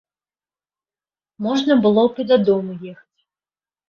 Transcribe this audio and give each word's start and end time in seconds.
Можна 1.47 1.73
было 1.83 2.05
і 2.23 2.25
дадому 2.31 2.71
ехаць. 2.93 3.21